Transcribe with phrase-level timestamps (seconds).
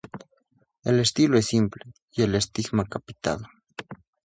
[0.83, 3.45] El estilo es simple, y el estigma capitado.